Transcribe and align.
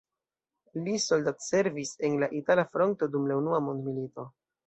Li 0.85 0.95
soldatservis 1.03 1.91
en 2.09 2.17
la 2.25 2.31
itala 2.39 2.65
fronto 2.77 3.09
dum 3.17 3.31
la 3.33 3.39
unua 3.43 3.63
mondmilito. 3.69 4.27